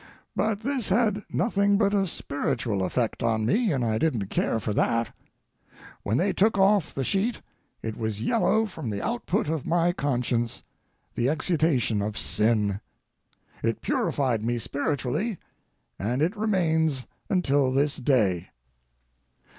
But 0.35 0.61
this 0.61 0.89
had 0.89 1.23
nothing 1.31 1.77
but 1.77 1.93
a 1.93 2.07
spiritual 2.07 2.81
effect 2.81 3.21
on 3.21 3.45
me, 3.45 3.71
and 3.71 3.85
I 3.85 3.99
didn't 3.99 4.31
care 4.31 4.59
for 4.59 4.73
that. 4.73 5.13
When 6.01 6.17
they 6.17 6.33
took 6.33 6.57
off 6.57 6.91
the 6.91 7.03
sheet 7.03 7.43
it 7.83 7.95
was 7.95 8.19
yellow 8.19 8.65
from 8.65 8.89
the 8.89 8.99
output 8.99 9.47
of 9.47 9.67
my 9.67 9.91
conscience, 9.93 10.63
the 11.13 11.29
exudation 11.29 12.01
of 12.01 12.17
sin. 12.17 12.79
It 13.61 13.81
purified 13.83 14.41
me 14.43 14.57
spiritually, 14.57 15.37
and 15.99 16.23
it 16.23 16.35
remains 16.35 17.05
until 17.29 17.71
this 17.71 17.97
day. 17.97 18.47